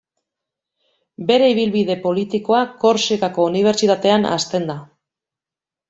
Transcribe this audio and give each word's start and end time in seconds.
Bere 1.27 1.49
ibilbide 1.55 1.99
politikoa 2.07 2.63
Korsikako 2.87 3.49
unibertsitatean 3.53 4.29
hasten 4.35 4.71
da. 4.73 4.83